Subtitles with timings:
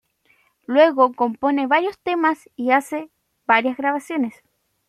[0.65, 3.11] Luego compone nuevos temas y hace
[3.45, 4.33] varias grabaciones.